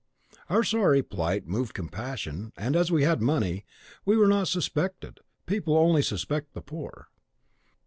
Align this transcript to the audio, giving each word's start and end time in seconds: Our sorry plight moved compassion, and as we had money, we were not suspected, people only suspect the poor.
Our 0.49 0.63
sorry 0.63 1.03
plight 1.03 1.45
moved 1.47 1.75
compassion, 1.75 2.53
and 2.57 2.75
as 2.75 2.91
we 2.91 3.03
had 3.03 3.21
money, 3.21 3.67
we 4.03 4.17
were 4.17 4.25
not 4.27 4.47
suspected, 4.47 5.19
people 5.45 5.77
only 5.77 6.01
suspect 6.01 6.55
the 6.55 6.61
poor. 6.63 7.09